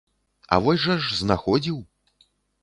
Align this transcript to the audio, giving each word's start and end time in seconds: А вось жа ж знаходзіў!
А 0.55 0.57
вось 0.67 0.81
жа 0.85 0.95
ж 1.03 1.19
знаходзіў! 1.19 1.77